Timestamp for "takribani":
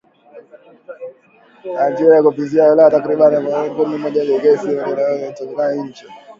2.95-3.35